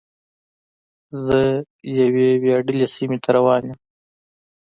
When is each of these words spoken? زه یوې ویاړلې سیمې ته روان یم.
زه 1.25 1.39
یوې 1.99 2.29
ویاړلې 2.43 2.87
سیمې 2.95 3.17
ته 3.23 3.29
روان 3.37 3.61
یم. 3.69 3.79